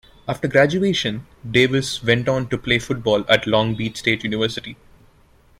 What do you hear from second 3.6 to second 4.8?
Beach State University.